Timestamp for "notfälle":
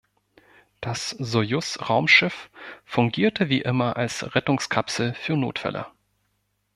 5.37-5.85